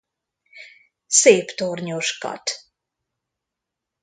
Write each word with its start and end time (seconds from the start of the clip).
Szép 1.07 1.55
tornyos 1.55 2.17
kath. 2.17 2.51